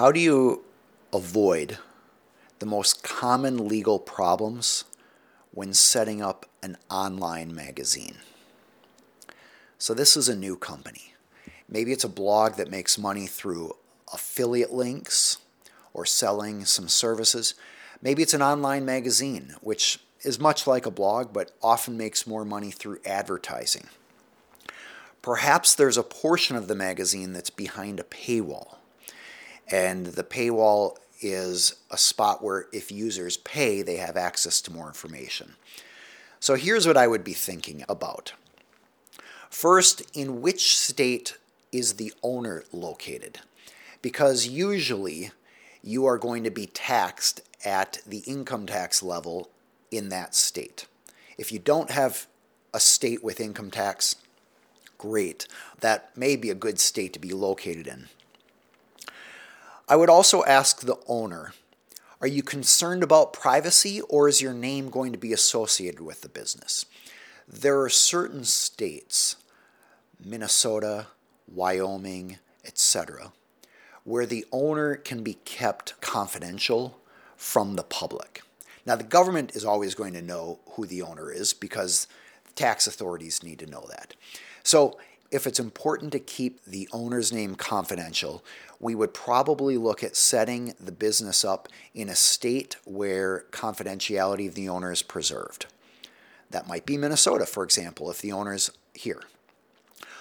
[0.00, 0.64] How do you
[1.12, 1.76] avoid
[2.58, 4.84] the most common legal problems
[5.52, 8.16] when setting up an online magazine?
[9.76, 11.12] So, this is a new company.
[11.68, 13.76] Maybe it's a blog that makes money through
[14.10, 15.36] affiliate links
[15.92, 17.54] or selling some services.
[18.00, 22.46] Maybe it's an online magazine, which is much like a blog but often makes more
[22.46, 23.88] money through advertising.
[25.20, 28.79] Perhaps there's a portion of the magazine that's behind a paywall.
[29.70, 34.88] And the paywall is a spot where if users pay, they have access to more
[34.88, 35.54] information.
[36.40, 38.32] So here's what I would be thinking about.
[39.50, 41.36] First, in which state
[41.70, 43.40] is the owner located?
[44.00, 45.32] Because usually
[45.82, 49.50] you are going to be taxed at the income tax level
[49.90, 50.86] in that state.
[51.36, 52.26] If you don't have
[52.72, 54.16] a state with income tax,
[54.98, 55.46] great.
[55.80, 58.08] That may be a good state to be located in.
[59.90, 61.52] I would also ask the owner
[62.20, 66.28] Are you concerned about privacy or is your name going to be associated with the
[66.28, 66.86] business?
[67.48, 69.34] There are certain states,
[70.24, 71.08] Minnesota,
[71.52, 73.32] Wyoming, etc.,
[74.04, 77.00] where the owner can be kept confidential
[77.36, 78.42] from the public.
[78.86, 82.06] Now, the government is always going to know who the owner is because
[82.54, 84.14] tax authorities need to know that.
[84.62, 84.98] So,
[85.30, 88.44] if it's important to keep the owner's name confidential,
[88.80, 94.54] we would probably look at setting the business up in a state where confidentiality of
[94.54, 95.66] the owner is preserved.
[96.50, 99.22] That might be Minnesota, for example, if the owner's here.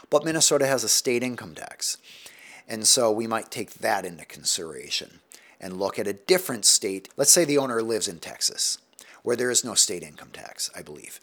[0.09, 1.97] But Minnesota has a state income tax.
[2.67, 5.21] And so we might take that into consideration
[5.59, 7.09] and look at a different state.
[7.17, 8.77] Let's say the owner lives in Texas,
[9.23, 11.19] where there is no state income tax, I believe.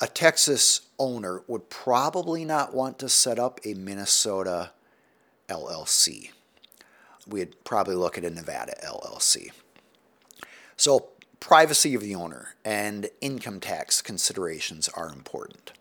[0.00, 4.70] A Texas owner would probably not want to set up a Minnesota
[5.48, 6.30] LLC.
[7.26, 9.50] We'd probably look at a Nevada LLC.
[10.76, 11.08] So,
[11.40, 15.72] privacy of the owner and income tax considerations are important.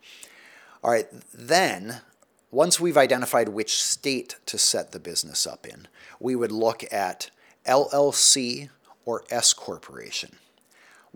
[0.83, 2.01] All right, then
[2.49, 5.87] once we've identified which state to set the business up in,
[6.19, 7.29] we would look at
[7.65, 8.69] LLC
[9.05, 10.37] or S corporation.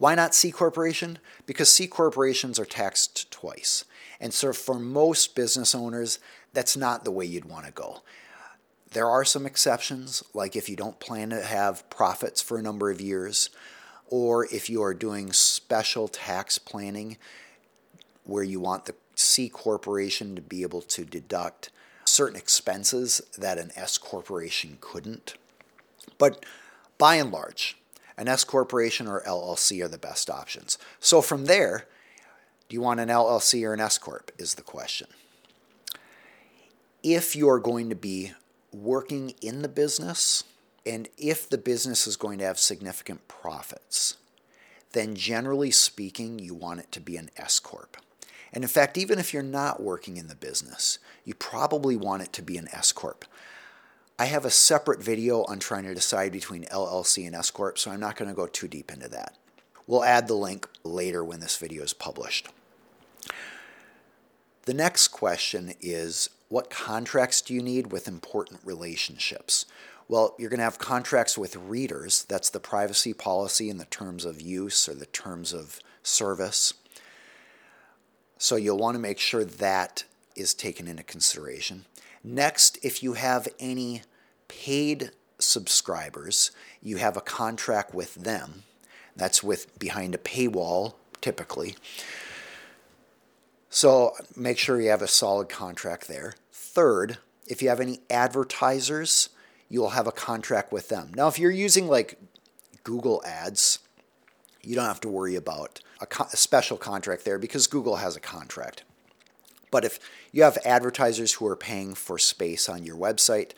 [0.02, 1.20] Why not C corporation?
[1.46, 3.86] Because C corporations are taxed twice.
[4.20, 6.18] And so for most business owners,
[6.54, 8.02] that's not the way you'd want to go.
[8.94, 12.90] There are some exceptions, like if you don't plan to have profits for a number
[12.90, 13.52] of years,
[14.08, 17.18] or if you are doing special tax planning
[18.24, 21.70] where you want the C corporation to be able to deduct
[22.06, 25.36] certain expenses that an S corporation couldn't.
[26.18, 26.44] But
[26.98, 27.78] by and large,
[28.22, 30.78] an S corporation or LLC are the best options.
[31.00, 31.88] So from there,
[32.70, 35.08] do you want an LLC or an S corp is the question.
[37.02, 38.34] If you're going to be
[38.72, 40.44] working in the business
[40.86, 44.18] and if the business is going to have significant profits,
[44.92, 47.98] then generally speaking, you want it to be an S corp.
[48.54, 52.34] And in fact, even if you're not working in the business, you probably want it
[52.34, 53.26] to be an S Corp.
[54.22, 57.90] I have a separate video on trying to decide between LLC and S Corp, so
[57.90, 59.36] I'm not going to go too deep into that.
[59.88, 62.48] We'll add the link later when this video is published.
[64.66, 69.66] The next question is what contracts do you need with important relationships?
[70.08, 72.24] Well, you're going to have contracts with readers.
[72.26, 76.76] That's the privacy policy and the terms of use or the terms of service.
[78.38, 80.04] So you'll want to make sure that
[80.36, 81.86] is taken into consideration.
[82.24, 84.04] Next, if you have any
[84.52, 86.52] paid subscribers,
[86.82, 88.64] you have a contract with them.
[89.16, 91.76] That's with behind a paywall typically.
[93.70, 96.34] So make sure you have a solid contract there.
[96.52, 99.30] Third, if you have any advertisers,
[99.70, 101.12] you'll have a contract with them.
[101.16, 102.20] Now, if you're using like
[102.84, 103.80] Google Ads,
[104.62, 108.18] you don't have to worry about a, co- a special contract there because Google has
[108.18, 108.84] a contract.
[109.70, 110.00] But if
[110.34, 113.52] you have advertisers who are paying for space on your website,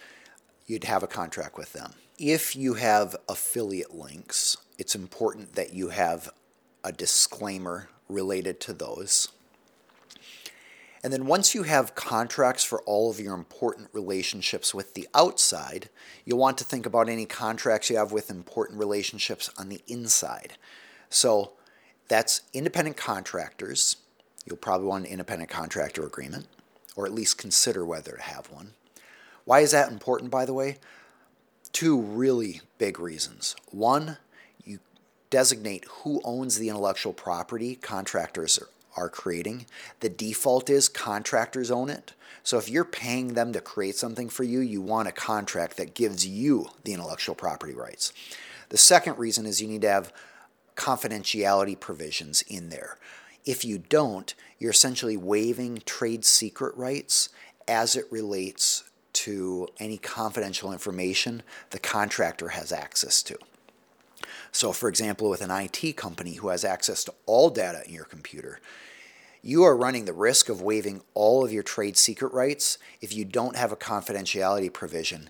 [0.66, 1.94] you'd have a contract with them.
[2.18, 6.30] If you have affiliate links, it's important that you have
[6.84, 9.30] a disclaimer related to those.
[11.04, 15.90] And then once you have contracts for all of your important relationships with the outside,
[16.24, 20.54] you'll want to think about any contracts you have with important relationships on the inside.
[21.10, 21.54] So
[22.08, 23.98] that's independent contractors.
[24.46, 26.48] You'll probably want an independent contractor agreement,
[26.96, 28.74] or at least consider whether to have one.
[29.46, 30.78] Why is that important, by the way?
[31.72, 33.56] Two really big reasons.
[33.72, 34.18] One,
[34.64, 34.80] you
[35.30, 38.60] designate who owns the intellectual property contractors
[38.96, 39.66] are creating.
[40.00, 42.14] The default is contractors own it.
[42.44, 45.96] So if you're paying them to create something for you, you want a contract that
[45.96, 48.14] gives you the intellectual property rights.
[48.70, 50.14] The second reason is you need to have
[50.76, 52.98] confidentiality provisions in there.
[53.46, 57.30] If you don't, you're essentially waiving trade secret rights
[57.68, 58.84] as it relates
[59.14, 63.38] to any confidential information the contractor has access to.
[64.52, 68.06] So, for example, with an IT company who has access to all data in your
[68.06, 68.60] computer,
[69.42, 73.26] you are running the risk of waiving all of your trade secret rights if you
[73.26, 75.30] don't have a confidentiality provision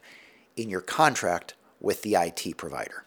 [0.55, 3.05] in your contract with the IT provider.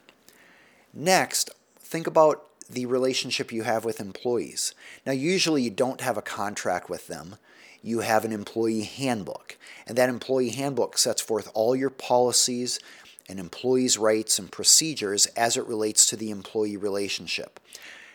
[0.92, 4.74] Next, think about the relationship you have with employees.
[5.04, 7.36] Now, usually you don't have a contract with them,
[7.82, 9.56] you have an employee handbook.
[9.86, 12.80] And that employee handbook sets forth all your policies
[13.28, 17.60] and employees' rights and procedures as it relates to the employee relationship.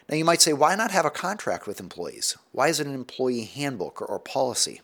[0.10, 2.36] Now, you might say, why not have a contract with employees?
[2.52, 4.82] Why is it an employee handbook or, or policy?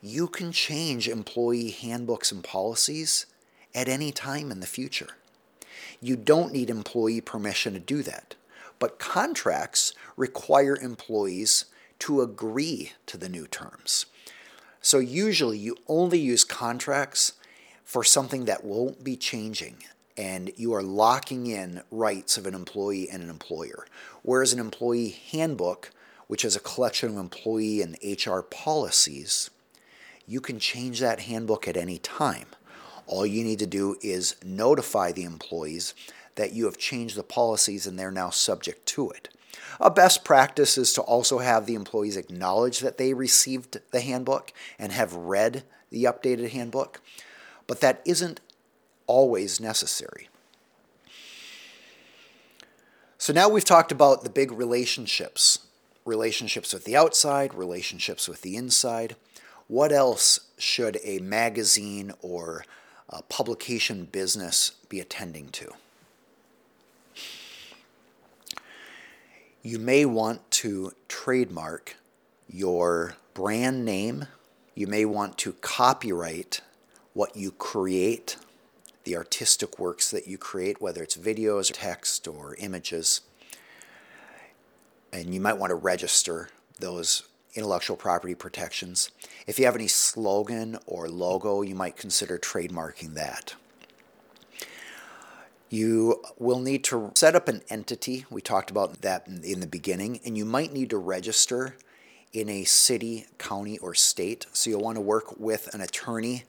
[0.00, 3.26] You can change employee handbooks and policies
[3.74, 5.10] at any time in the future.
[6.00, 8.34] You don't need employee permission to do that.
[8.82, 11.66] But contracts require employees
[12.00, 14.06] to agree to the new terms.
[14.80, 17.34] So usually you only use contracts
[17.84, 19.84] for something that won't be changing
[20.16, 23.86] and you are locking in rights of an employee and an employer.
[24.22, 25.92] Whereas an employee handbook,
[26.26, 29.48] which is a collection of employee and HR policies,
[30.26, 32.48] you can change that handbook at any time.
[33.06, 35.94] All you need to do is notify the employees
[36.36, 39.28] that you have changed the policies and they're now subject to it.
[39.80, 44.52] A best practice is to also have the employees acknowledge that they received the handbook
[44.78, 47.00] and have read the updated handbook,
[47.66, 48.40] but that isn't
[49.06, 50.28] always necessary.
[53.18, 55.60] So now we've talked about the big relationships
[56.04, 59.14] relationships with the outside, relationships with the inside.
[59.68, 62.64] What else should a magazine or
[63.08, 65.72] a publication business be attending to?
[69.64, 71.94] You may want to trademark
[72.48, 74.26] your brand name.
[74.74, 76.62] You may want to copyright
[77.14, 78.36] what you create,
[79.04, 83.20] the artistic works that you create, whether it's videos, or text, or images.
[85.12, 86.48] And you might want to register
[86.80, 87.22] those
[87.54, 89.12] intellectual property protections.
[89.46, 93.54] If you have any slogan or logo, you might consider trademarking that.
[95.72, 98.26] You will need to set up an entity.
[98.28, 101.76] We talked about that in the beginning, and you might need to register
[102.30, 104.44] in a city, county, or state.
[104.52, 106.44] So you'll want to work with an attorney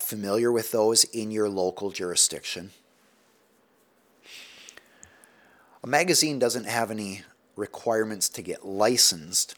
[0.00, 2.72] familiar with those in your local jurisdiction.
[5.84, 7.22] A magazine doesn't have any
[7.54, 9.54] requirements to get licensed,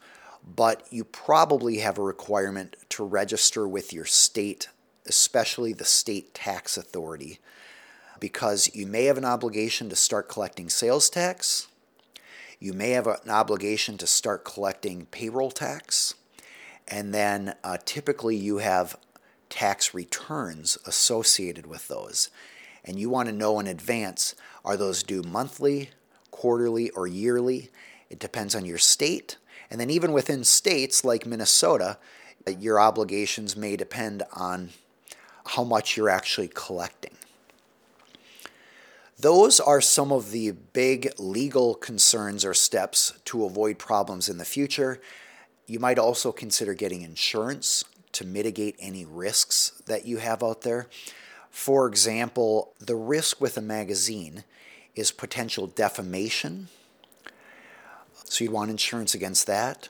[0.54, 4.68] but you probably have a requirement to register with your state,
[5.06, 7.38] especially the state tax authority
[8.20, 11.68] because you may have an obligation to start collecting sales tax.
[12.58, 16.14] You may have an obligation to start collecting payroll tax.
[16.88, 18.96] And then uh, typically you have
[19.48, 22.30] tax returns associated with those.
[22.84, 24.34] And you want to know in advance
[24.64, 25.90] are those due monthly,
[26.30, 27.70] quarterly, or yearly?
[28.08, 29.36] It depends on your state.
[29.70, 31.98] And then, even within states like Minnesota,
[32.46, 34.70] your obligations may depend on
[35.44, 37.16] how much you're actually collecting.
[39.18, 44.44] Those are some of the big legal concerns or steps to avoid problems in the
[44.44, 45.00] future.
[45.66, 47.82] You might also consider getting insurance
[48.12, 50.88] to mitigate any risks that you have out there.
[51.50, 54.44] For example, the risk with a magazine
[54.94, 56.68] is potential defamation.
[58.24, 59.88] So you'd want insurance against that.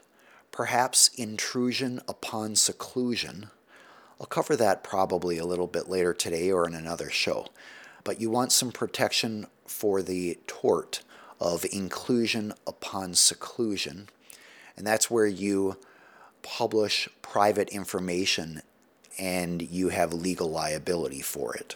[0.53, 3.51] Perhaps intrusion upon seclusion.
[4.21, 7.49] I'll cover that probably a little bit later today or in another show
[8.07, 11.03] but you want some protection for the tort
[11.41, 14.09] of intrusion upon seclusion.
[14.77, 15.77] And that's where you
[16.41, 18.63] publish private information
[19.19, 21.75] and you have legal liability for it.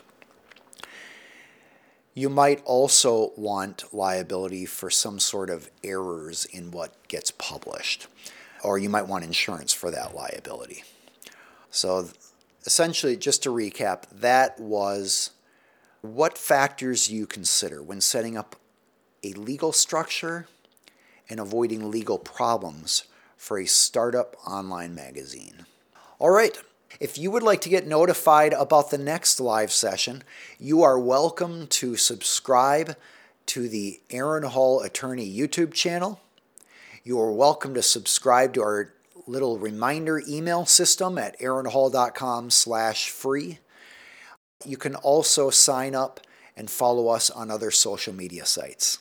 [2.15, 8.07] You might also want liability for some sort of errors in what gets published,
[8.63, 10.85] or you might want insurance for that liability.
[11.71, 12.11] So,
[12.65, 15.31] essentially, just to recap, that was
[16.03, 18.57] what factors you consider when setting up
[19.23, 20.47] a legal structure
[21.29, 23.05] and avoiding legal problems
[23.37, 25.67] for a startup online magazine.
[26.19, 26.59] All right,
[26.99, 30.23] if you would like to get notified about the next live session,
[30.59, 32.97] you are welcome to subscribe
[33.47, 36.21] to the Aaron Hall Attorney YouTube channel.
[37.03, 38.93] You are welcome to subscribe to our
[39.27, 43.61] little reminder email system at aaronhall.com slash free.
[44.65, 46.21] You can also sign up
[46.55, 48.99] and follow us on other social media sites.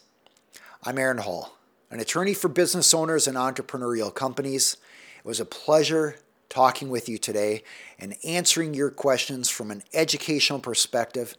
[0.83, 1.57] I'm Aaron Hall,
[1.91, 4.77] an attorney for business owners and entrepreneurial companies.
[5.17, 6.15] It was a pleasure
[6.47, 7.63] talking with you today
[7.99, 11.35] and answering your questions from an educational perspective.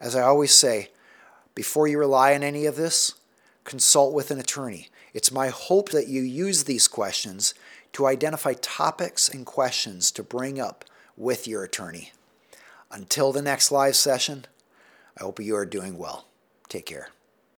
[0.00, 0.90] As I always say,
[1.56, 3.14] before you rely on any of this,
[3.64, 4.88] consult with an attorney.
[5.12, 7.54] It's my hope that you use these questions
[7.94, 10.84] to identify topics and questions to bring up
[11.16, 12.12] with your attorney.
[12.94, 14.46] Until the next live session,
[15.18, 16.28] I hope you are doing well.
[16.68, 17.08] Take care.